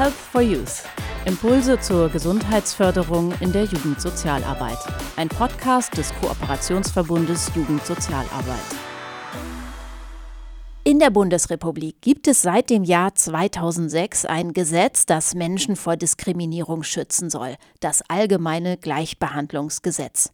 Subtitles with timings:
[0.00, 0.82] Health for Youth.
[1.26, 4.78] Impulse zur Gesundheitsförderung in der Jugendsozialarbeit.
[5.16, 8.64] Ein Podcast des Kooperationsverbundes Jugendsozialarbeit.
[10.84, 16.82] In der Bundesrepublik gibt es seit dem Jahr 2006 ein Gesetz, das Menschen vor Diskriminierung
[16.82, 20.32] schützen soll, das allgemeine Gleichbehandlungsgesetz.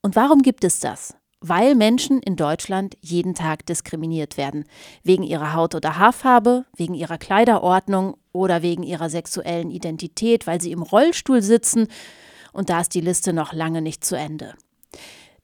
[0.00, 1.17] Und warum gibt es das?
[1.40, 4.64] Weil Menschen in Deutschland jeden Tag diskriminiert werden.
[5.04, 10.72] Wegen ihrer Haut- oder Haarfarbe, wegen ihrer Kleiderordnung oder wegen ihrer sexuellen Identität, weil sie
[10.72, 11.86] im Rollstuhl sitzen.
[12.52, 14.54] Und da ist die Liste noch lange nicht zu Ende.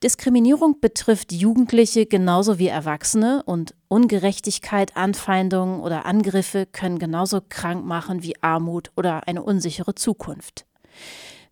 [0.03, 8.23] Diskriminierung betrifft Jugendliche genauso wie Erwachsene und Ungerechtigkeit, Anfeindungen oder Angriffe können genauso krank machen
[8.23, 10.67] wie Armut oder eine unsichere Zukunft.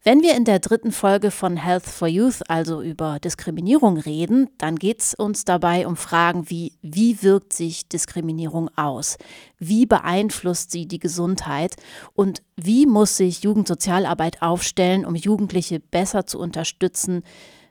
[0.05, 4.75] Wenn wir in der dritten Folge von Health for Youth also über Diskriminierung reden, dann
[4.75, 9.17] geht es uns dabei um Fragen wie, wie wirkt sich Diskriminierung aus?
[9.61, 11.77] Wie beeinflusst sie die Gesundheit?
[12.15, 17.23] Und wie muss sich Jugendsozialarbeit aufstellen, um Jugendliche besser zu unterstützen,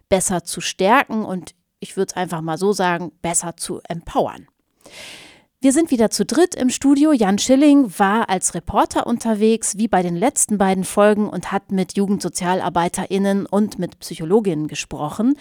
[0.07, 4.47] besser zu stärken und ich würde es einfach mal so sagen, besser zu empowern?
[5.63, 7.11] Wir sind wieder zu dritt im Studio.
[7.13, 11.95] Jan Schilling war als Reporter unterwegs, wie bei den letzten beiden Folgen, und hat mit
[11.95, 15.35] JugendsozialarbeiterInnen und mit Psychologinnen gesprochen.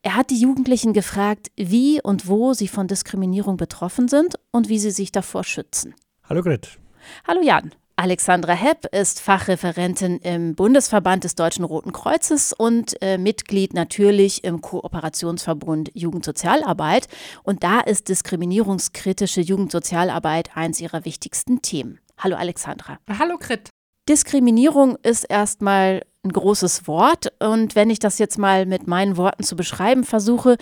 [0.00, 4.78] Er hat die Jugendlichen gefragt, wie und wo sie von Diskriminierung betroffen sind und wie
[4.78, 5.94] sie sich davor schützen.
[6.26, 6.78] Hallo Grit.
[7.26, 7.74] Hallo Jan.
[7.98, 14.60] Alexandra Hepp ist Fachreferentin im Bundesverband des Deutschen Roten Kreuzes und äh, Mitglied natürlich im
[14.60, 17.08] Kooperationsverbund Jugendsozialarbeit.
[17.42, 21.98] Und da ist diskriminierungskritische Jugendsozialarbeit eins ihrer wichtigsten Themen.
[22.16, 23.00] Hallo Alexandra.
[23.18, 23.68] Hallo Krit.
[24.08, 27.32] Diskriminierung ist erstmal ein großes Wort.
[27.40, 30.56] Und wenn ich das jetzt mal mit meinen Worten zu beschreiben versuche,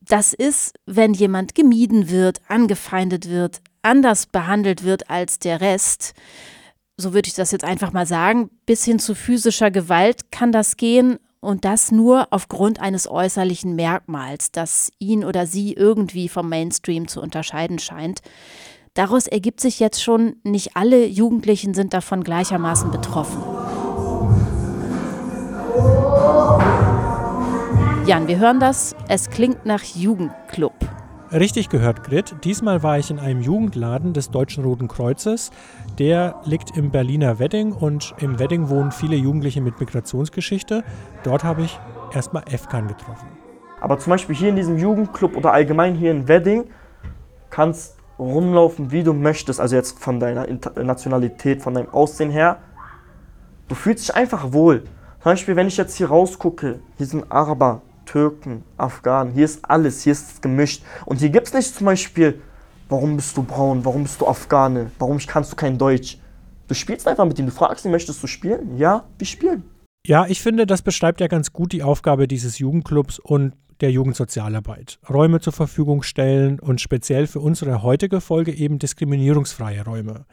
[0.00, 6.14] das ist, wenn jemand gemieden wird, angefeindet wird, anders behandelt wird als der Rest
[7.00, 10.76] so würde ich das jetzt einfach mal sagen, bis hin zu physischer Gewalt kann das
[10.76, 17.06] gehen und das nur aufgrund eines äußerlichen Merkmals, das ihn oder sie irgendwie vom Mainstream
[17.06, 18.20] zu unterscheiden scheint.
[18.94, 23.44] Daraus ergibt sich jetzt schon, nicht alle Jugendlichen sind davon gleichermaßen betroffen.
[28.06, 28.96] Jan, wir hören das.
[29.06, 30.74] Es klingt nach Jugendclub.
[31.30, 32.36] Richtig gehört, Grit.
[32.44, 35.50] Diesmal war ich in einem Jugendladen des Deutschen Roten Kreuzes.
[35.98, 40.84] Der liegt im Berliner Wedding und im Wedding wohnen viele Jugendliche mit Migrationsgeschichte.
[41.24, 41.78] Dort habe ich
[42.14, 43.28] erstmal Efkan getroffen.
[43.78, 46.64] Aber zum Beispiel hier in diesem Jugendclub oder allgemein hier in Wedding
[47.50, 49.60] kannst rumlaufen, wie du möchtest.
[49.60, 50.46] Also jetzt von deiner
[50.82, 52.56] Nationalität, von deinem Aussehen her.
[53.68, 54.84] Du fühlst dich einfach wohl.
[55.20, 60.02] Zum Beispiel, wenn ich jetzt hier rausgucke, hier sind Araber, Türken, Afghanen, hier ist alles,
[60.02, 60.82] hier ist es gemischt.
[61.04, 62.40] Und hier gibt es nicht zum Beispiel,
[62.88, 66.18] warum bist du braun, warum bist du Afghane, warum kannst du kein Deutsch.
[66.68, 68.78] Du spielst einfach mit ihm, du fragst ihn, möchtest du spielen?
[68.78, 69.64] Ja, wir spielen.
[70.06, 74.98] Ja, ich finde, das beschreibt ja ganz gut die Aufgabe dieses Jugendclubs und der Jugendsozialarbeit.
[75.08, 80.24] Räume zur Verfügung stellen und speziell für unsere heutige Folge eben diskriminierungsfreie Räume.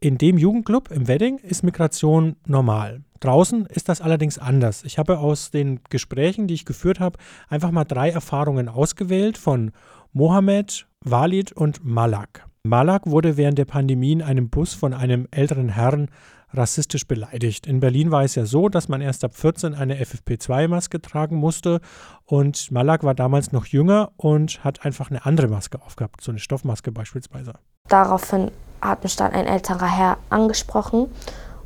[0.00, 3.02] In dem Jugendclub im Wedding ist Migration normal.
[3.20, 4.84] Draußen ist das allerdings anders.
[4.84, 7.18] Ich habe aus den Gesprächen, die ich geführt habe,
[7.48, 9.72] einfach mal drei Erfahrungen ausgewählt von
[10.12, 12.46] Mohammed, Walid und Malak.
[12.64, 16.08] Malak wurde während der Pandemie in einem Bus von einem älteren Herrn
[16.54, 17.66] rassistisch beleidigt.
[17.66, 21.80] In Berlin war es ja so, dass man erst ab 14 eine FFP2-Maske tragen musste
[22.24, 26.38] und Malak war damals noch jünger und hat einfach eine andere Maske aufgehabt, so eine
[26.38, 27.54] Stoffmaske beispielsweise.
[27.88, 28.50] Daraufhin
[28.80, 31.08] hat mich dann ein älterer Herr angesprochen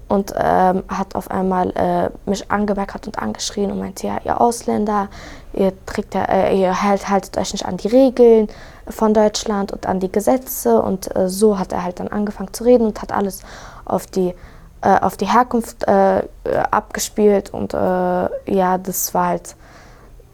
[0.09, 5.09] und ähm, hat auf einmal äh, mich angemeckert und angeschrien und meinte, ja, ihr Ausländer,
[5.53, 8.49] ihr, trägt, äh, ihr halt, haltet euch nicht an die Regeln
[8.89, 12.65] von Deutschland und an die Gesetze und äh, so hat er halt dann angefangen zu
[12.65, 13.43] reden und hat alles
[13.85, 14.35] auf die,
[14.83, 16.23] äh, auf die Herkunft äh,
[16.71, 19.57] abgespielt und äh, ja, das war halt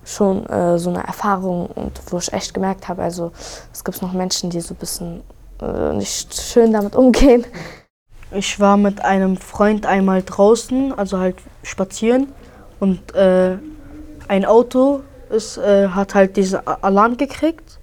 [0.06, 0.44] schon
[0.78, 3.32] so eine Erfahrung und wo ich echt gemerkt habe, also
[3.72, 5.22] es gibt noch Menschen, die so ein bisschen
[5.94, 7.46] nicht schön damit umgehen.
[8.30, 12.28] Ich war mit einem Freund einmal draußen, also halt spazieren
[12.80, 13.56] und äh,
[14.28, 17.78] ein Auto ist, äh, hat halt diesen Alarm gekriegt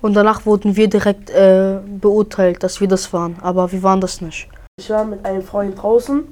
[0.00, 4.20] und danach wurden wir direkt äh, beurteilt, dass wir das waren, aber wir waren das
[4.20, 4.48] nicht.
[4.84, 6.24] Ich war mit einem Freund draußen,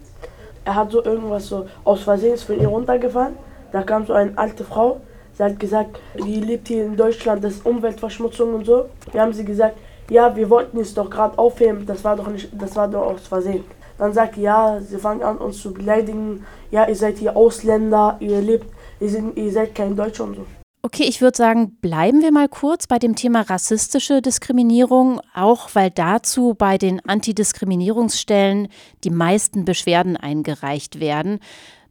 [0.65, 3.37] er hat so irgendwas so aus Versehen von ihr runtergefallen,
[3.71, 5.01] da kam so eine alte Frau,
[5.33, 8.91] sie hat gesagt, die lebt hier in Deutschland, das ist Umweltverschmutzung und so.
[9.13, 9.79] Wir haben sie gesagt,
[10.11, 13.29] ja, wir wollten es doch gerade aufheben, das war doch nicht, das war doch aus
[13.29, 13.65] Versehen.
[13.97, 18.41] Dann sagt ja, sie fangen an uns zu beleidigen, ja, ihr seid hier Ausländer, ihr
[18.41, 18.67] lebt,
[18.99, 20.47] ihr, sind, ihr seid kein Deutscher und so.
[20.85, 25.93] Okay, ich würde sagen, bleiben wir mal kurz bei dem Thema rassistische Diskriminierung, auch weil
[25.93, 28.67] dazu bei den Antidiskriminierungsstellen
[29.05, 31.39] die meisten Beschwerden eingereicht werden.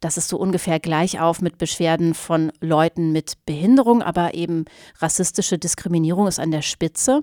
[0.02, 4.66] Das ist so ungefähr gleich auf mit Beschwerden von Leuten mit Behinderung, aber eben
[4.98, 7.22] rassistische Diskriminierung ist an der Spitze.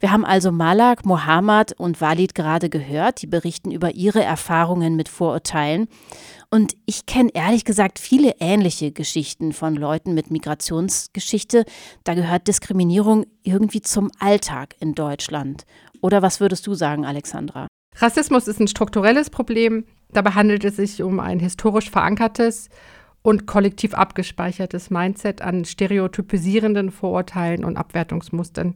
[0.00, 5.08] Wir haben also Malak, Mohammad und Walid gerade gehört, die berichten über ihre Erfahrungen mit
[5.08, 5.86] Vorurteilen.
[6.50, 11.64] Und ich kenne ehrlich gesagt viele ähnliche Geschichten von Leuten mit Migrationsgeschichte.
[12.02, 15.66] Da gehört Diskriminierung irgendwie zum Alltag in Deutschland.
[16.00, 17.68] Oder was würdest du sagen, Alexandra?
[17.96, 22.70] Rassismus ist ein strukturelles Problem, Dabei handelt es sich um ein historisch verankertes
[23.22, 28.74] und kollektiv abgespeichertes Mindset an stereotypisierenden Vorurteilen und Abwertungsmustern.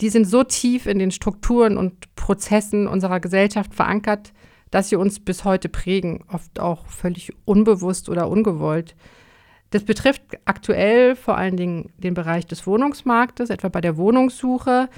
[0.00, 4.32] Die sind so tief in den Strukturen und Prozessen unserer Gesellschaft verankert,
[4.70, 8.96] dass sie uns bis heute prägen, oft auch völlig unbewusst oder ungewollt.
[9.70, 14.88] Das betrifft aktuell vor allen Dingen den Bereich des Wohnungsmarktes, etwa bei der Wohnungssuche,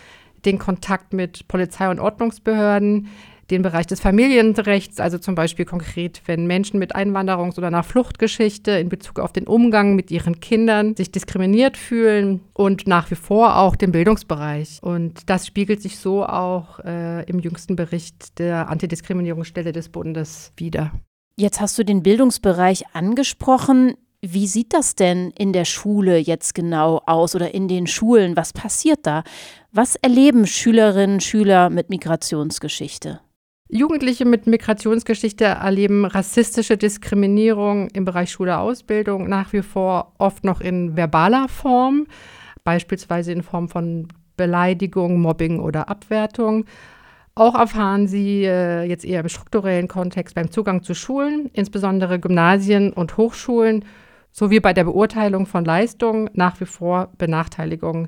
[0.44, 3.08] den Kontakt mit Polizei und Ordnungsbehörden,
[3.50, 8.72] den Bereich des Familienrechts, also zum Beispiel konkret, wenn Menschen mit Einwanderungs- oder einer Fluchtgeschichte
[8.72, 13.56] in Bezug auf den Umgang mit ihren Kindern sich diskriminiert fühlen und nach wie vor
[13.58, 14.78] auch den Bildungsbereich.
[14.82, 20.92] Und das spiegelt sich so auch äh, im jüngsten Bericht der Antidiskriminierungsstelle des Bundes wider.
[21.36, 23.94] Jetzt hast du den Bildungsbereich angesprochen.
[24.22, 28.36] Wie sieht das denn in der Schule jetzt genau aus oder in den Schulen?
[28.36, 29.22] Was passiert da?
[29.72, 33.20] Was erleben Schülerinnen und Schüler mit Migrationsgeschichte?
[33.76, 40.60] Jugendliche mit Migrationsgeschichte erleben rassistische Diskriminierung im Bereich Schule Ausbildung nach wie vor oft noch
[40.60, 42.06] in verbaler Form,
[42.62, 44.06] beispielsweise in Form von
[44.36, 46.66] Beleidigung, Mobbing oder Abwertung.
[47.34, 52.92] Auch erfahren sie äh, jetzt eher im strukturellen Kontext beim Zugang zu Schulen, insbesondere Gymnasien
[52.92, 53.84] und Hochschulen,
[54.30, 58.06] sowie bei der Beurteilung von Leistungen nach wie vor Benachteiligungen.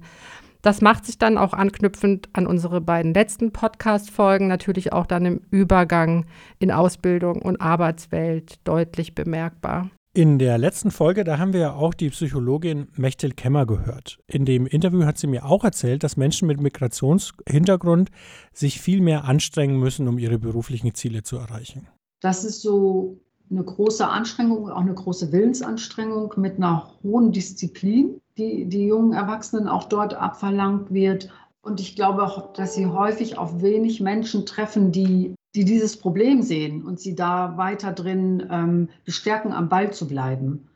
[0.67, 5.41] Das macht sich dann auch anknüpfend an unsere beiden letzten Podcast-Folgen natürlich auch dann im
[5.53, 6.27] Übergang
[6.59, 9.91] in Ausbildung und Arbeitswelt deutlich bemerkbar.
[10.13, 14.19] In der letzten Folge, da haben wir ja auch die Psychologin Mechtel Kemmer gehört.
[14.27, 18.11] In dem Interview hat sie mir auch erzählt, dass Menschen mit Migrationshintergrund
[18.53, 21.87] sich viel mehr anstrengen müssen, um ihre beruflichen Ziele zu erreichen.
[22.19, 23.21] Das ist so
[23.53, 29.69] eine große Anstrengung, auch eine große Willensanstrengung mit einer hohen Disziplin, die die jungen Erwachsenen
[29.69, 31.31] auch dort abverlangt wird.
[31.63, 36.43] Und ich glaube auch, dass sie häufig auf wenig Menschen treffen, die, die dieses Problem
[36.43, 40.69] sehen und sie da weiter drin ähm, bestärken, am Ball zu bleiben.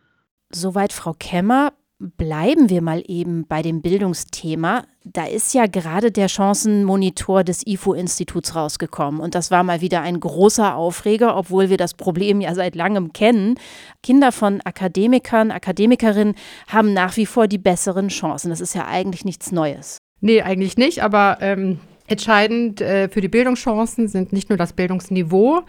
[0.53, 1.73] Soweit Frau Kemmer.
[2.03, 4.85] Bleiben wir mal eben bei dem Bildungsthema.
[5.05, 9.21] Da ist ja gerade der Chancenmonitor des IFO-Instituts rausgekommen.
[9.21, 13.13] Und das war mal wieder ein großer Aufreger, obwohl wir das Problem ja seit langem
[13.13, 13.57] kennen.
[14.03, 16.37] Kinder von Akademikern, Akademikerinnen
[16.69, 18.49] haben nach wie vor die besseren Chancen.
[18.49, 19.99] Das ist ja eigentlich nichts Neues.
[20.23, 21.03] Nee, eigentlich nicht.
[21.03, 25.65] Aber ähm, entscheidend äh, für die Bildungschancen sind nicht nur das Bildungsniveau,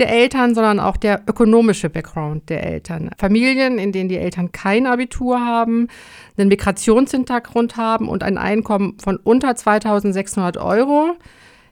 [0.00, 3.10] der Eltern, sondern auch der ökonomische Background der Eltern.
[3.18, 5.88] Familien, in denen die Eltern kein Abitur haben,
[6.36, 11.12] einen Migrationshintergrund haben und ein Einkommen von unter 2600 Euro.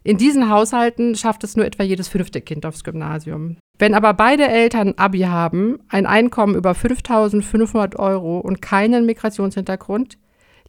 [0.04, 3.56] In diesen Haushalten schafft es nur etwa jedes fünfte Kind aufs Gymnasium.
[3.78, 10.19] Wenn aber beide Eltern Abi haben, ein Einkommen über 5500 Euro und keinen Migrationshintergrund,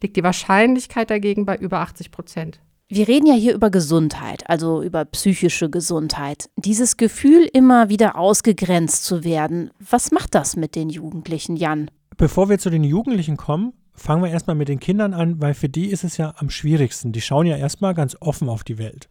[0.01, 2.59] liegt die Wahrscheinlichkeit dagegen bei über 80 Prozent.
[2.91, 6.49] Wir reden ja hier über Gesundheit, also über psychische Gesundheit.
[6.55, 11.91] Dieses Gefühl, immer wieder ausgegrenzt zu werden, was macht das mit den Jugendlichen, Jan?
[12.17, 15.69] Bevor wir zu den Jugendlichen kommen, fangen wir erstmal mit den Kindern an, weil für
[15.69, 17.11] die ist es ja am schwierigsten.
[17.11, 19.07] Die schauen ja erstmal ganz offen auf die Welt.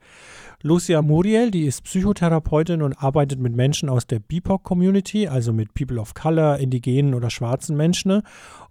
[0.60, 6.00] Lucia Muriel, die ist Psychotherapeutin und arbeitet mit Menschen aus der BIPOC-Community, also mit People
[6.00, 8.22] of Color, indigenen oder schwarzen Menschen.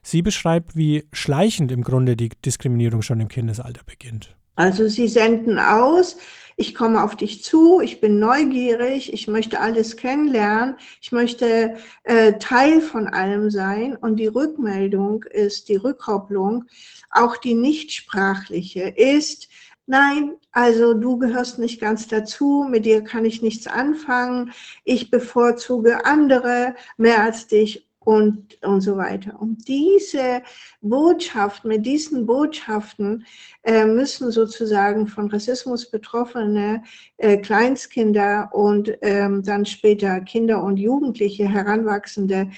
[0.01, 4.36] Sie beschreibt, wie schleichend im Grunde die Diskriminierung schon im Kindesalter beginnt.
[4.57, 6.17] Also sie senden aus,
[6.55, 12.33] ich komme auf dich zu, ich bin neugierig, ich möchte alles kennenlernen, ich möchte äh,
[12.39, 13.95] Teil von allem sein.
[13.95, 16.65] Und die Rückmeldung ist, die Rückkopplung,
[17.11, 19.47] auch die nichtsprachliche ist,
[19.85, 24.51] nein, also du gehörst nicht ganz dazu, mit dir kann ich nichts anfangen,
[24.83, 29.37] ich bevorzuge andere mehr als dich und, und so weiter.
[29.37, 30.41] Und diese
[30.79, 33.25] Botschaft, mit diesen Botschaften
[33.63, 36.83] äh, müssen sozusagen von Rassismus betroffene
[37.17, 42.49] äh, Kleinstkinder und ähm, dann später Kinder und Jugendliche, Heranwachsende,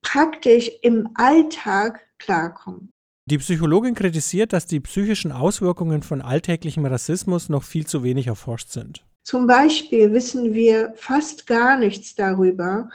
[0.00, 2.88] praktisch im Alltag klarkommen.
[3.26, 8.70] Die Psychologin kritisiert, dass die psychischen Auswirkungen von alltäglichem Rassismus noch viel zu wenig erforscht
[8.70, 9.04] sind.
[9.22, 12.88] Zum Beispiel wissen wir fast gar nichts darüber,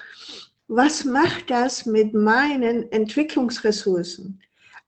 [0.69, 4.39] was macht das mit meinen Entwicklungsressourcen?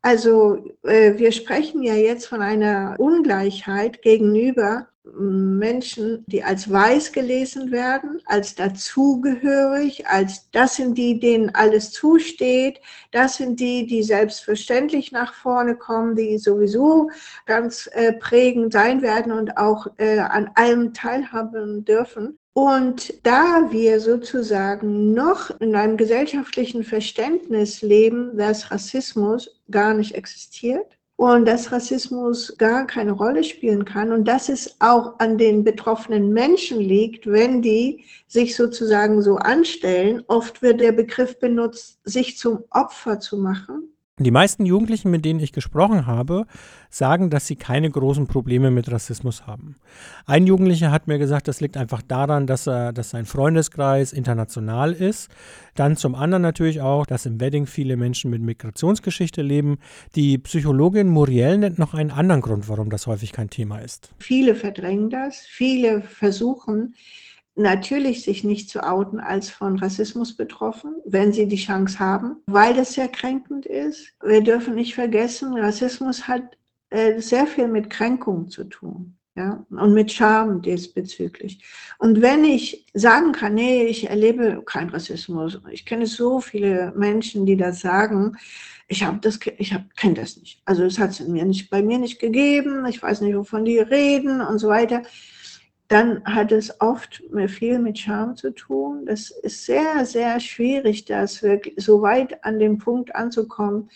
[0.03, 7.71] Also äh, wir sprechen ja jetzt von einer Ungleichheit gegenüber Menschen, die als weiß gelesen
[7.71, 12.79] werden, als dazugehörig, als das sind die, denen alles zusteht,
[13.11, 17.09] das sind die, die selbstverständlich nach vorne kommen, die sowieso
[17.47, 22.37] ganz äh, prägend sein werden und auch äh, an allem teilhaben dürfen.
[22.53, 30.97] Und da wir sozusagen noch in einem gesellschaftlichen Verständnis leben, dass Rassismus gar nicht existiert,
[31.21, 36.33] und dass Rassismus gar keine Rolle spielen kann und dass es auch an den betroffenen
[36.33, 40.23] Menschen liegt, wenn die sich sozusagen so anstellen.
[40.27, 43.90] Oft wird der Begriff benutzt, sich zum Opfer zu machen.
[44.23, 46.45] Die meisten Jugendlichen, mit denen ich gesprochen habe,
[46.89, 49.75] sagen, dass sie keine großen Probleme mit Rassismus haben.
[50.25, 54.93] Ein Jugendlicher hat mir gesagt, das liegt einfach daran, dass, er, dass sein Freundeskreis international
[54.93, 55.29] ist.
[55.75, 59.77] Dann zum anderen natürlich auch, dass im Wedding viele Menschen mit Migrationsgeschichte leben.
[60.15, 64.13] Die Psychologin Muriel nennt noch einen anderen Grund, warum das häufig kein Thema ist.
[64.19, 66.95] Viele verdrängen das, viele versuchen,
[67.55, 72.73] natürlich sich nicht zu outen als von Rassismus betroffen, wenn sie die Chance haben, weil
[72.73, 74.13] das sehr kränkend ist.
[74.23, 76.43] Wir dürfen nicht vergessen, Rassismus hat
[76.89, 79.17] äh, sehr viel mit Kränkung zu tun.
[79.33, 81.63] Ja, und mit Scham diesbezüglich.
[81.99, 87.45] Und wenn ich sagen kann, nee, ich erlebe keinen Rassismus, ich kenne so viele Menschen,
[87.45, 88.35] die das sagen,
[88.89, 90.61] ich habe das, ich habe, kenne das nicht.
[90.65, 93.79] Also es hat es mir nicht, bei mir nicht gegeben, ich weiß nicht, wovon die
[93.79, 95.01] reden und so weiter
[95.91, 99.05] dann hat es oft viel mit Scham zu tun.
[99.05, 103.89] Das ist sehr, sehr schwierig, das wirklich so weit an den Punkt anzukommen,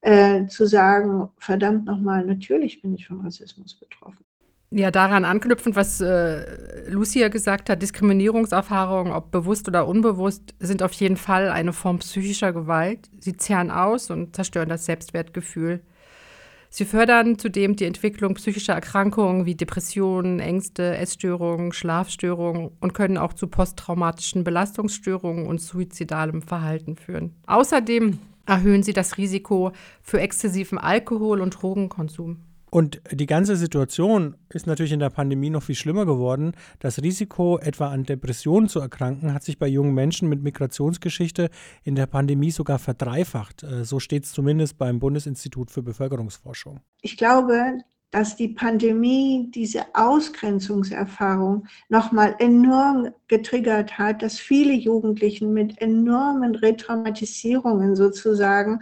[0.00, 4.24] äh, zu sagen, verdammt nochmal, natürlich bin ich von Rassismus betroffen.
[4.70, 10.92] Ja, daran anknüpfend, was äh, Lucia gesagt hat, Diskriminierungserfahrungen, ob bewusst oder unbewusst, sind auf
[10.94, 13.08] jeden Fall eine Form psychischer Gewalt.
[13.20, 15.82] Sie zehren aus und zerstören das Selbstwertgefühl.
[16.70, 23.32] Sie fördern zudem die Entwicklung psychischer Erkrankungen wie Depressionen, Ängste, Essstörungen, Schlafstörungen und können auch
[23.32, 27.34] zu posttraumatischen Belastungsstörungen und suizidalem Verhalten führen.
[27.46, 32.38] Außerdem erhöhen sie das Risiko für exzessiven Alkohol- und Drogenkonsum.
[32.70, 36.52] Und die ganze Situation ist natürlich in der Pandemie noch viel schlimmer geworden.
[36.80, 41.50] Das Risiko, etwa an Depressionen zu erkranken, hat sich bei jungen Menschen mit Migrationsgeschichte
[41.84, 43.62] in der Pandemie sogar verdreifacht.
[43.62, 46.80] Äh, so steht es zumindest beim Bundesinstitut für Bevölkerungsforschung.
[47.02, 47.78] Ich glaube,
[48.10, 57.96] dass die Pandemie diese Ausgrenzungserfahrung nochmal enorm getriggert hat, dass viele Jugendlichen mit enormen Retraumatisierungen
[57.96, 58.80] sozusagen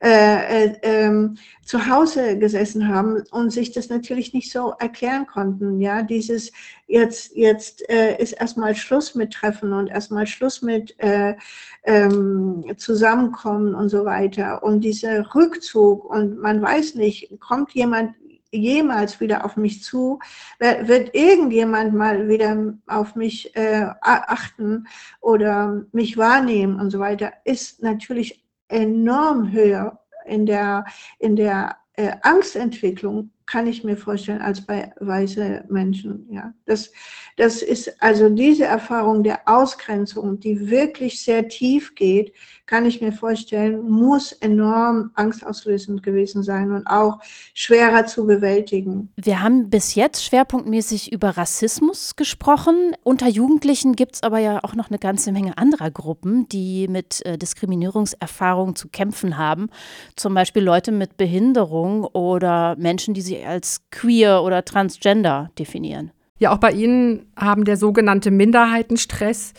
[0.00, 5.80] äh, äh, ähm, zu Hause gesessen haben und sich das natürlich nicht so erklären konnten.
[5.80, 6.52] Ja, dieses
[6.86, 11.34] jetzt, jetzt äh, ist erstmal Schluss mit Treffen und erstmal Schluss mit äh,
[11.82, 14.62] ähm, Zusammenkommen und so weiter.
[14.62, 18.14] Und dieser Rückzug und man weiß nicht, kommt jemand
[18.50, 20.18] jemals wieder auf mich zu?
[20.58, 24.86] Wird irgendjemand mal wieder auf mich äh, achten
[25.20, 27.32] oder mich wahrnehmen und so weiter?
[27.44, 30.84] Ist natürlich enorm höher in der,
[31.18, 36.26] in der äh, Angstentwicklung, kann ich mir vorstellen, als bei weißen Menschen.
[36.30, 36.92] Ja, das,
[37.36, 42.34] das ist also diese Erfahrung der Ausgrenzung, die wirklich sehr tief geht,
[42.66, 47.18] kann ich mir vorstellen, muss enorm angstauslösend gewesen sein und auch
[47.54, 49.10] schwerer zu bewältigen.
[49.16, 52.94] Wir haben bis jetzt schwerpunktmäßig über Rassismus gesprochen.
[53.02, 57.24] Unter Jugendlichen gibt es aber ja auch noch eine ganze Menge anderer Gruppen, die mit
[57.24, 59.70] äh, Diskriminierungserfahrungen zu kämpfen haben.
[60.14, 66.12] Zum Beispiel Leute mit Behinderung oder Menschen, die sich als queer oder transgender definieren.
[66.38, 69.54] Ja, auch bei ihnen haben der sogenannte Minderheitenstress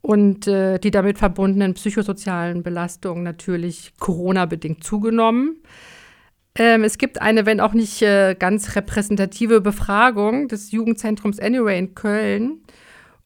[0.00, 5.62] und äh, die damit verbundenen psychosozialen Belastungen natürlich Corona-bedingt zugenommen.
[6.56, 11.94] Ähm, es gibt eine, wenn auch nicht äh, ganz repräsentative Befragung des Jugendzentrums Anyway in
[11.94, 12.62] Köln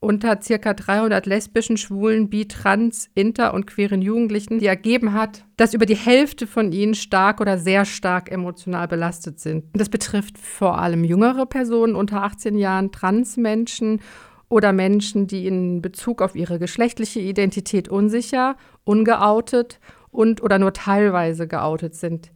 [0.02, 5.74] unter circa 300 lesbischen, schwulen, bi, trans, inter und queeren Jugendlichen, die ergeben hat, dass
[5.74, 9.64] über die Hälfte von ihnen stark oder sehr stark emotional belastet sind.
[9.74, 14.00] Das betrifft vor allem jüngere Personen unter 18 Jahren, Transmenschen
[14.48, 19.78] oder Menschen, die in Bezug auf ihre geschlechtliche Identität unsicher, ungeoutet
[20.10, 22.32] und oder nur teilweise geoutet sind.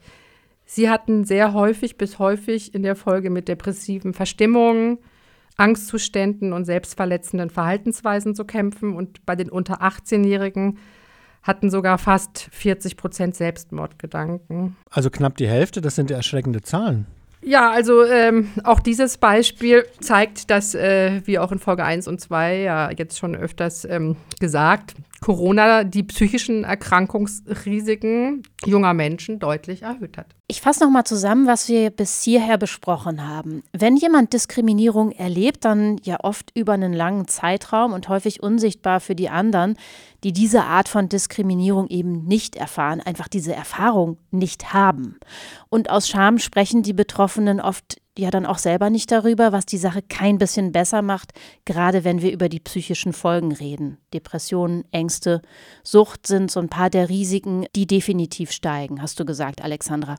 [0.65, 4.99] Sie hatten sehr häufig bis häufig in der Folge mit depressiven Verstimmungen,
[5.57, 8.95] Angstzuständen und selbstverletzenden Verhaltensweisen zu kämpfen.
[8.95, 10.79] Und bei den unter 18-Jährigen
[11.43, 14.77] hatten sogar fast 40 Prozent Selbstmordgedanken.
[14.91, 17.07] Also knapp die Hälfte, das sind ja erschreckende Zahlen.
[17.43, 22.21] Ja, also ähm, auch dieses Beispiel zeigt, dass, äh, wie auch in Folge 1 und
[22.21, 30.17] 2 ja jetzt schon öfters ähm, gesagt, Corona die psychischen Erkrankungsrisiken junger Menschen deutlich erhöht
[30.19, 30.35] hat.
[30.49, 33.63] Ich fasse nochmal zusammen, was wir bis hierher besprochen haben.
[33.73, 39.15] Wenn jemand Diskriminierung erlebt, dann ja oft über einen langen Zeitraum und häufig unsichtbar für
[39.15, 39.77] die anderen,
[40.23, 45.19] die diese Art von Diskriminierung eben nicht erfahren, einfach diese Erfahrung nicht haben.
[45.69, 49.79] Und aus Scham sprechen die Betroffenen oft ja dann auch selber nicht darüber, was die
[49.79, 51.33] Sache kein bisschen besser macht,
[51.65, 53.99] gerade wenn wir über die psychischen Folgen reden.
[54.15, 55.43] Depressionen, Ängste,
[55.83, 60.17] Sucht sind so ein paar der Risiken, die definitiv steigen, hast du gesagt, Alexandra.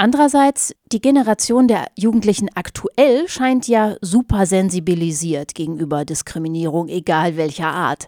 [0.00, 8.06] Andererseits, die Generation der Jugendlichen aktuell scheint ja super sensibilisiert gegenüber Diskriminierung, egal welcher Art.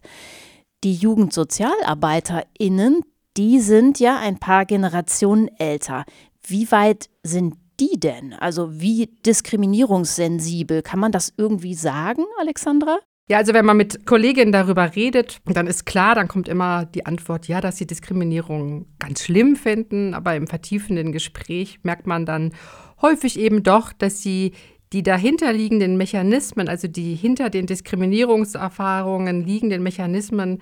[0.85, 3.01] Die JugendsozialarbeiterInnen,
[3.37, 6.05] die sind ja ein paar Generationen älter.
[6.47, 8.35] Wie weit sind die denn?
[8.35, 10.83] Also wie diskriminierungssensibel?
[10.83, 12.99] Kann man das irgendwie sagen, Alexandra?
[13.29, 17.07] Ja, also wenn man mit Kolleginnen darüber redet, dann ist klar, dann kommt immer die
[17.07, 20.15] Antwort, ja, dass sie Diskriminierung ganz schlimm finden.
[20.15, 22.53] Aber im vertiefenden Gespräch merkt man dann
[23.01, 24.53] häufig eben doch, dass sie
[24.93, 30.61] die dahinterliegenden Mechanismen, also die hinter den Diskriminierungserfahrungen liegenden Mechanismen,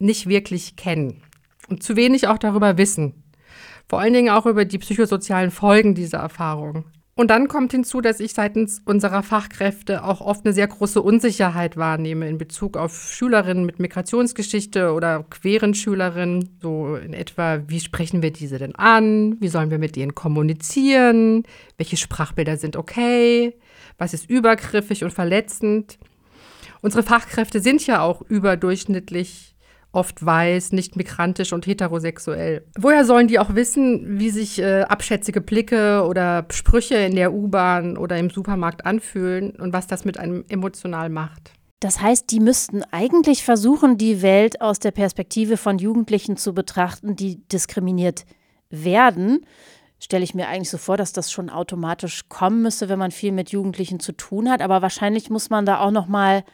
[0.00, 1.22] nicht wirklich kennen
[1.68, 3.21] und zu wenig auch darüber wissen.
[3.88, 6.84] Vor allen Dingen auch über die psychosozialen Folgen dieser Erfahrung.
[7.14, 11.76] Und dann kommt hinzu, dass ich seitens unserer Fachkräfte auch oft eine sehr große Unsicherheit
[11.76, 16.58] wahrnehme in Bezug auf Schülerinnen mit Migrationsgeschichte oder queeren Schülerinnen.
[16.62, 19.36] So in etwa, wie sprechen wir diese denn an?
[19.40, 21.42] Wie sollen wir mit denen kommunizieren?
[21.76, 23.58] Welche Sprachbilder sind okay?
[23.98, 25.98] Was ist übergriffig und verletzend?
[26.80, 29.51] Unsere Fachkräfte sind ja auch überdurchschnittlich
[29.92, 32.64] oft weiß, nicht migrantisch und heterosexuell.
[32.78, 37.96] Woher sollen die auch wissen, wie sich äh, abschätzige Blicke oder Sprüche in der U-Bahn
[37.96, 41.52] oder im Supermarkt anfühlen und was das mit einem emotional macht?
[41.80, 47.16] Das heißt, die müssten eigentlich versuchen, die Welt aus der Perspektive von Jugendlichen zu betrachten,
[47.16, 48.24] die diskriminiert
[48.70, 49.44] werden.
[49.98, 53.32] Stelle ich mir eigentlich so vor, dass das schon automatisch kommen müsste, wenn man viel
[53.32, 54.62] mit Jugendlichen zu tun hat.
[54.62, 56.44] Aber wahrscheinlich muss man da auch noch mal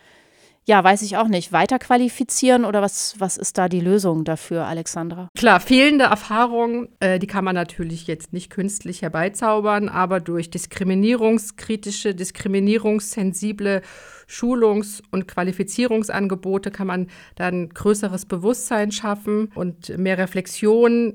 [0.69, 5.29] ja, weiß ich auch nicht, weiterqualifizieren oder was, was ist da die Lösung dafür, Alexandra?
[5.35, 12.15] Klar, fehlende Erfahrung, äh, die kann man natürlich jetzt nicht künstlich herbeizaubern, aber durch diskriminierungskritische,
[12.15, 13.81] diskriminierungssensible
[14.27, 21.15] Schulungs- und Qualifizierungsangebote kann man dann größeres Bewusstsein schaffen und mehr Reflexion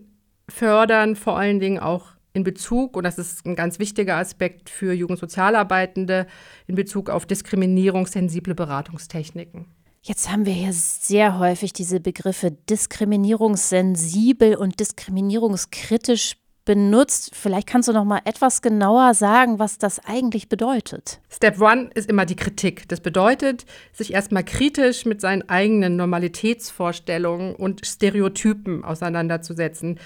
[0.50, 4.94] fördern, vor allen Dingen auch in Bezug, und das ist ein ganz wichtiger Aspekt für
[4.94, 6.28] Jugendsozialarbeitende,
[6.68, 9.68] in Bezug auf diskriminierungssensible Beratungstechniken.
[10.02, 17.32] Jetzt haben wir hier sehr häufig diese Begriffe diskriminierungssensibel und diskriminierungskritisch benutzt.
[17.34, 21.22] Vielleicht kannst du noch mal etwas genauer sagen, was das eigentlich bedeutet.
[21.30, 22.88] Step One ist immer die Kritik.
[22.90, 30.00] Das bedeutet, sich erstmal kritisch mit seinen eigenen Normalitätsvorstellungen und Stereotypen auseinanderzusetzen.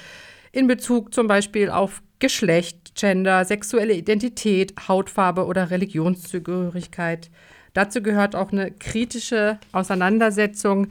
[0.52, 7.30] In Bezug zum Beispiel auf Geschlecht, Gender, sexuelle Identität, Hautfarbe oder Religionszugehörigkeit.
[7.74, 10.88] Dazu gehört auch eine kritische Auseinandersetzung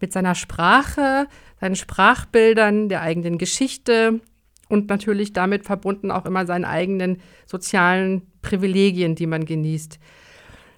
[0.00, 1.28] mit seiner Sprache,
[1.60, 4.20] seinen Sprachbildern, der eigenen Geschichte
[4.68, 9.98] und natürlich damit verbunden auch immer seinen eigenen sozialen Privilegien, die man genießt.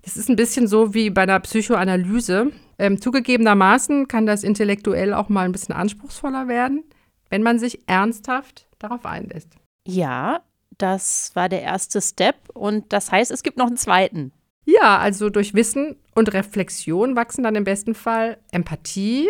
[0.02, 2.52] Das ist ein bisschen so wie bei einer Psychoanalyse.
[2.78, 6.84] Ähm, zugegebenermaßen kann das intellektuell auch mal ein bisschen anspruchsvoller werden,
[7.30, 9.56] wenn man sich ernsthaft darauf einlässt.
[9.88, 10.42] Ja,
[10.76, 14.32] das war der erste Step und das heißt, es gibt noch einen zweiten.
[14.66, 19.26] Ja, also durch Wissen und Reflexion wachsen dann im besten Fall Empathie,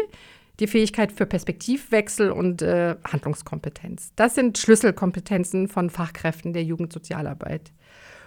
[0.59, 4.11] die Fähigkeit für Perspektivwechsel und äh, Handlungskompetenz.
[4.16, 7.71] Das sind Schlüsselkompetenzen von Fachkräften der Jugendsozialarbeit.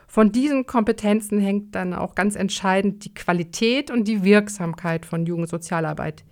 [0.08, 6.24] Von diesen Kompetenzen hängt dann auch ganz entscheidend die Qualität und die Wirksamkeit von Jugendsozialarbeit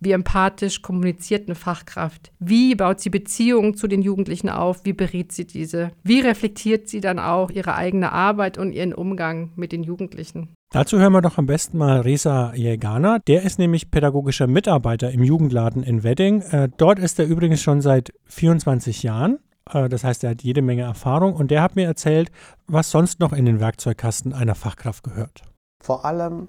[0.00, 2.32] wie empathisch kommuniziert eine Fachkraft?
[2.38, 4.84] Wie baut sie Beziehungen zu den Jugendlichen auf?
[4.84, 5.90] Wie berät sie diese?
[6.02, 10.54] Wie reflektiert sie dann auch ihre eigene Arbeit und ihren Umgang mit den Jugendlichen?
[10.70, 13.20] Dazu hören wir doch am besten mal Reza Jägana.
[13.20, 16.42] Der ist nämlich pädagogischer Mitarbeiter im Jugendladen in Wedding.
[16.42, 19.38] Äh, dort ist er übrigens schon seit 24 Jahren.
[19.72, 22.30] Äh, das heißt, er hat jede Menge Erfahrung und der hat mir erzählt,
[22.66, 25.42] was sonst noch in den Werkzeugkasten einer Fachkraft gehört.
[25.82, 26.48] Vor allem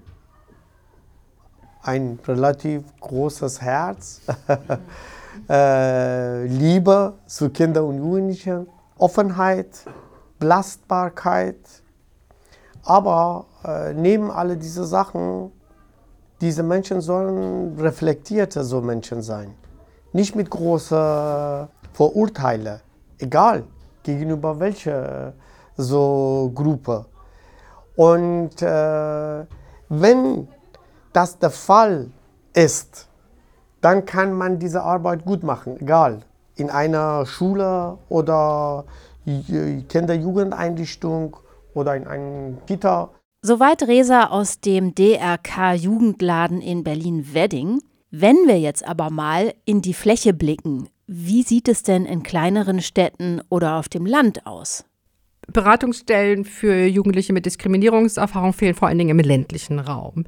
[1.82, 4.20] ein relativ großes Herz,
[5.48, 8.66] äh, Liebe zu Kindern und Jugendlichen,
[8.98, 9.84] Offenheit,
[10.38, 11.56] Belastbarkeit.
[12.84, 15.52] Aber äh, neben all diese Sachen,
[16.40, 19.54] diese Menschen sollen reflektierte so Menschen sein.
[20.12, 22.80] Nicht mit großen Vorurteilen,
[23.18, 23.64] egal
[24.02, 25.34] gegenüber welcher
[25.76, 27.06] so Gruppe.
[27.96, 29.46] Und äh,
[29.88, 30.48] wenn
[31.12, 32.10] das der Fall
[32.54, 33.08] ist,
[33.80, 36.20] dann kann man diese Arbeit gut machen, egal.
[36.56, 38.84] In einer Schule oder
[39.24, 41.36] Kinder-Jugendeinrichtung
[41.74, 43.10] oder in einem Kita.
[43.42, 47.80] Soweit Resa aus dem DRK Jugendladen in Berlin-Wedding.
[48.10, 52.82] Wenn wir jetzt aber mal in die Fläche blicken, wie sieht es denn in kleineren
[52.82, 54.84] Städten oder auf dem Land aus?
[55.52, 60.24] Beratungsstellen für Jugendliche mit Diskriminierungserfahrung fehlen vor allen Dingen im ländlichen Raum.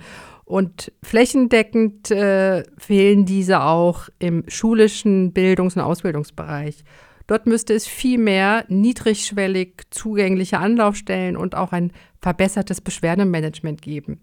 [0.52, 6.84] Und flächendeckend äh, fehlen diese auch im schulischen Bildungs- und Ausbildungsbereich.
[7.26, 14.20] Dort müsste es viel mehr niedrigschwellig zugängliche Anlaufstellen und auch ein verbessertes Beschwerdemanagement geben.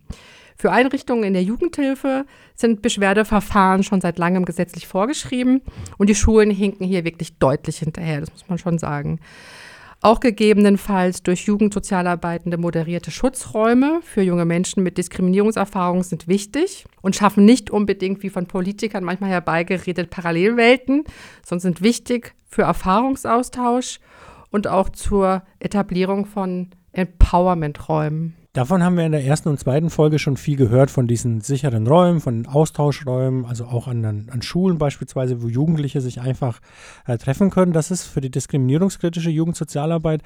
[0.56, 5.64] Für Einrichtungen in der Jugendhilfe sind Beschwerdeverfahren schon seit langem gesetzlich vorgeschrieben
[5.98, 9.20] und die Schulen hinken hier wirklich deutlich hinterher, das muss man schon sagen.
[10.02, 17.44] Auch gegebenenfalls durch Jugendsozialarbeitende moderierte Schutzräume für junge Menschen mit Diskriminierungserfahrungen sind wichtig und schaffen
[17.44, 21.04] nicht unbedingt, wie von Politikern manchmal herbeigeredet, Parallelwelten,
[21.46, 24.00] sondern sind wichtig für Erfahrungsaustausch
[24.52, 28.39] und auch zur Etablierung von Empowerment-Räumen.
[28.54, 31.86] Davon haben wir in der ersten und zweiten Folge schon viel gehört, von diesen sicheren
[31.86, 36.60] Räumen, von Austauschräumen, also auch an, an Schulen beispielsweise, wo Jugendliche sich einfach
[37.06, 37.74] äh, treffen können.
[37.74, 40.24] Das ist für die diskriminierungskritische Jugendsozialarbeit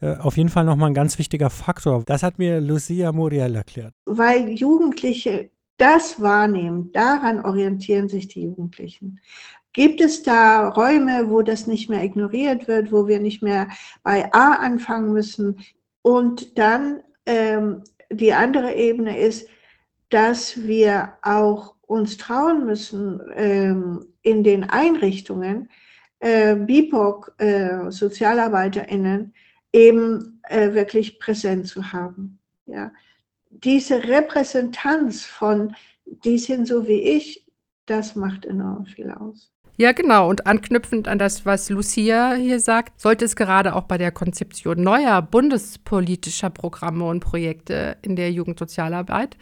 [0.00, 2.02] äh, auf jeden Fall nochmal ein ganz wichtiger Faktor.
[2.04, 3.94] Das hat mir Lucia Muriel erklärt.
[4.04, 9.20] Weil Jugendliche das wahrnehmen, daran orientieren sich die Jugendlichen.
[9.72, 13.68] Gibt es da Räume, wo das nicht mehr ignoriert wird, wo wir nicht mehr
[14.02, 15.60] bei A anfangen müssen?
[16.02, 19.48] Und dann ähm, die andere Ebene ist,
[20.08, 25.68] dass wir auch uns trauen müssen, ähm, in den Einrichtungen
[26.20, 29.34] äh, BIPOC, äh, SozialarbeiterInnen,
[29.72, 32.38] eben äh, wirklich präsent zu haben.
[32.66, 32.92] Ja.
[33.50, 37.46] Diese Repräsentanz von, die sind so wie ich,
[37.86, 39.49] das macht enorm viel aus.
[39.80, 40.28] Ja, genau.
[40.28, 44.82] Und anknüpfend an das, was Lucia hier sagt, sollte es gerade auch bei der Konzeption
[44.82, 49.38] neuer bundespolitischer Programme und Projekte in der Jugendsozialarbeit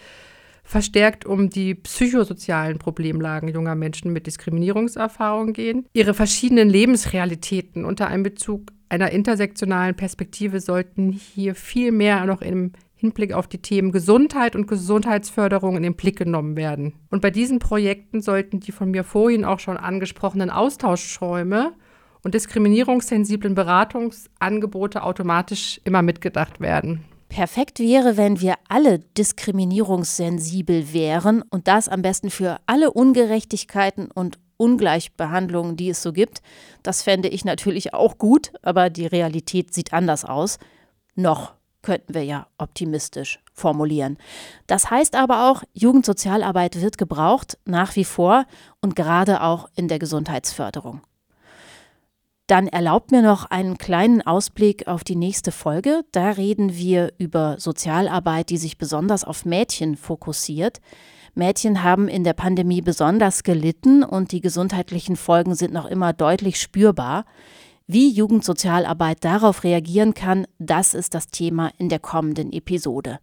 [0.62, 5.86] verstärkt um die psychosozialen Problemlagen junger Menschen mit Diskriminierungserfahrung gehen.
[5.92, 13.32] Ihre verschiedenen Lebensrealitäten unter Einbezug einer intersektionalen Perspektive sollten hier viel mehr noch im Hinblick
[13.32, 16.94] auf die Themen Gesundheit und Gesundheitsförderung in den Blick genommen werden.
[17.10, 21.74] Und bei diesen Projekten sollten die von mir vorhin auch schon angesprochenen Austauschräume
[22.24, 27.04] und diskriminierungssensiblen Beratungsangebote automatisch immer mitgedacht werden.
[27.28, 34.40] Perfekt wäre, wenn wir alle diskriminierungssensibel wären und das am besten für alle Ungerechtigkeiten und
[34.56, 36.42] Ungleichbehandlungen, die es so gibt.
[36.82, 40.58] Das fände ich natürlich auch gut, aber die Realität sieht anders aus.
[41.14, 41.54] Noch
[41.88, 44.18] könnten wir ja optimistisch formulieren.
[44.66, 48.44] Das heißt aber auch, Jugendsozialarbeit wird gebraucht, nach wie vor
[48.82, 51.00] und gerade auch in der Gesundheitsförderung.
[52.46, 56.02] Dann erlaubt mir noch einen kleinen Ausblick auf die nächste Folge.
[56.12, 60.82] Da reden wir über Sozialarbeit, die sich besonders auf Mädchen fokussiert.
[61.34, 66.60] Mädchen haben in der Pandemie besonders gelitten und die gesundheitlichen Folgen sind noch immer deutlich
[66.60, 67.24] spürbar.
[67.90, 73.18] Wie Jugendsozialarbeit darauf reagieren kann, das ist das Thema in der kommenden Episode.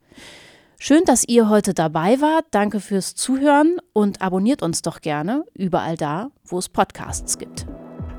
[0.80, 2.46] Schön, dass ihr heute dabei wart.
[2.50, 7.68] Danke fürs Zuhören und abonniert uns doch gerne überall da, wo es Podcasts gibt.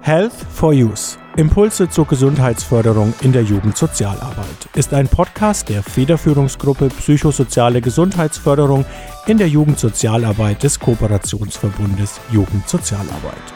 [0.03, 1.19] Health for Use.
[1.37, 8.85] Impulse zur Gesundheitsförderung in der Jugendsozialarbeit ist ein Podcast der Federführungsgruppe Psychosoziale Gesundheitsförderung
[9.27, 13.56] in der Jugendsozialarbeit des Kooperationsverbundes Jugendsozialarbeit.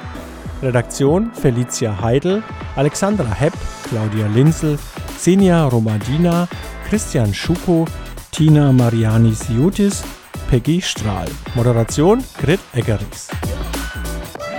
[0.63, 2.43] Redaktion Felicia Heidel,
[2.77, 3.55] Alexandra Hepp,
[3.89, 4.79] Claudia Linzel,
[5.19, 6.49] Xenia Romadina,
[6.89, 7.87] Christian Schuko,
[8.31, 10.05] Tina Mariani Siutis,
[10.49, 11.29] Peggy Strahl.
[11.55, 13.29] Moderation Grit Eggerichs.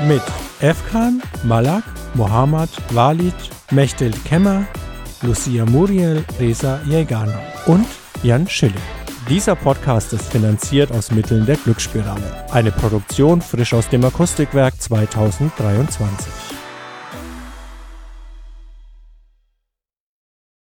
[0.08, 0.24] Mit
[0.62, 1.84] Efkan, Malak,
[2.16, 3.36] Mohammad, Walid,
[3.72, 4.66] Mechtel Kemmer,
[5.22, 7.88] Lucia Muriel, Reza Jägana und
[8.24, 9.01] Jan Schilling.
[9.32, 12.52] Dieser Podcast ist finanziert aus Mitteln der Glücksspirale.
[12.52, 16.61] Eine Produktion frisch aus dem Akustikwerk 2023.